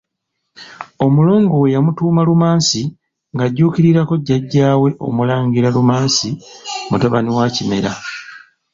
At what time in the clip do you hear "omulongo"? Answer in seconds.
1.05-1.53